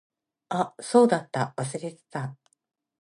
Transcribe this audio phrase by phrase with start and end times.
[0.49, 1.53] あ、そうだった。
[1.55, 2.35] 忘れてた。